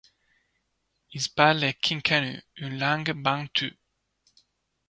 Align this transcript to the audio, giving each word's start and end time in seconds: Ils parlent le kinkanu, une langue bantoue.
Ils 1.13 1.29
parlent 1.29 1.59
le 1.59 1.73
kinkanu, 1.73 2.41
une 2.57 2.79
langue 2.79 3.11
bantoue. 3.11 3.71